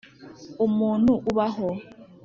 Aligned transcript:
umuntu 0.65 1.11
ubaho. 1.29 1.69